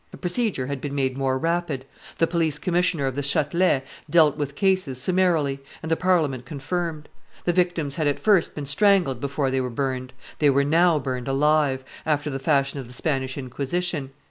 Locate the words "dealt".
4.09-4.35